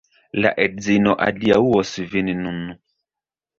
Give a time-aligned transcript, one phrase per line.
[0.45, 2.59] La edzino adiaŭos vin nun